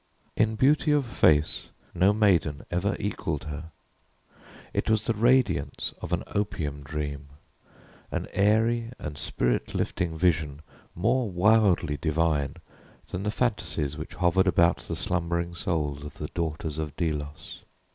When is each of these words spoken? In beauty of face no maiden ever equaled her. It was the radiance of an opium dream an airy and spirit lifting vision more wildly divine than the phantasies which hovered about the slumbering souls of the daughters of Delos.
In 0.35 0.55
beauty 0.55 0.91
of 0.91 1.05
face 1.05 1.69
no 1.93 2.11
maiden 2.11 2.65
ever 2.71 2.95
equaled 2.99 3.43
her. 3.43 3.69
It 4.73 4.89
was 4.89 5.05
the 5.05 5.13
radiance 5.13 5.93
of 6.01 6.11
an 6.11 6.23
opium 6.25 6.81
dream 6.81 7.27
an 8.09 8.27
airy 8.33 8.91
and 8.97 9.15
spirit 9.15 9.75
lifting 9.75 10.17
vision 10.17 10.63
more 10.95 11.29
wildly 11.29 11.97
divine 11.97 12.55
than 13.11 13.21
the 13.21 13.29
phantasies 13.29 13.95
which 13.95 14.15
hovered 14.15 14.47
about 14.47 14.77
the 14.77 14.95
slumbering 14.95 15.53
souls 15.53 16.03
of 16.03 16.15
the 16.15 16.29
daughters 16.29 16.79
of 16.79 16.95
Delos. 16.97 17.61